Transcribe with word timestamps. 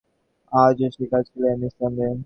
আজও 0.51 0.87
সে 0.95 1.03
কাঁদিতেছিল, 1.11 1.43
নিঃশব্দে। 1.61 2.07